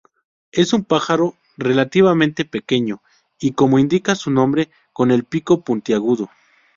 [0.51, 3.03] Es un pájaro relativamente pequeño,
[3.39, 6.31] y como indica su nombre con el pico puntiagudo.